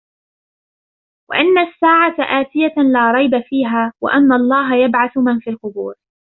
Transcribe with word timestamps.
وأن 1.29 1.57
الساعة 1.57 2.15
آتية 2.41 2.81
لا 2.93 3.11
ريب 3.11 3.41
فيها 3.43 3.93
وأن 4.01 4.31
الله 4.33 4.75
يبعث 4.85 5.17
من 5.17 5.39
في 5.39 5.49
القبور 5.49 5.95